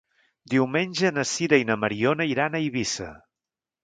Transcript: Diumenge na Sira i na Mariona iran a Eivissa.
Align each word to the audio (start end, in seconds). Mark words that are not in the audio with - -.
Diumenge 0.51 1.11
na 1.17 1.25
Sira 1.31 1.59
i 1.63 1.67
na 1.71 1.75
Mariona 1.81 2.27
iran 2.31 2.57
a 2.57 2.63
Eivissa. 2.65 3.11